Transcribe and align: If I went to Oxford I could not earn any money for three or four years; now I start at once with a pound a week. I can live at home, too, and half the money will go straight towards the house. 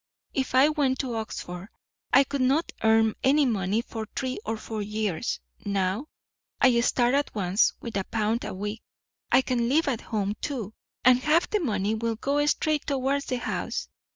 If 0.33 0.55
I 0.55 0.67
went 0.69 0.97
to 1.01 1.13
Oxford 1.13 1.69
I 2.11 2.23
could 2.23 2.41
not 2.41 2.71
earn 2.81 3.13
any 3.23 3.45
money 3.45 3.83
for 3.83 4.07
three 4.15 4.39
or 4.47 4.57
four 4.57 4.81
years; 4.81 5.39
now 5.63 6.07
I 6.59 6.79
start 6.79 7.13
at 7.13 7.35
once 7.35 7.73
with 7.81 7.95
a 7.97 8.03
pound 8.05 8.43
a 8.43 8.51
week. 8.55 8.81
I 9.31 9.43
can 9.43 9.69
live 9.69 9.87
at 9.87 10.01
home, 10.01 10.33
too, 10.41 10.73
and 11.05 11.19
half 11.19 11.51
the 11.51 11.59
money 11.59 11.93
will 11.93 12.15
go 12.15 12.43
straight 12.47 12.87
towards 12.87 13.25
the 13.25 13.37
house. 13.37 13.89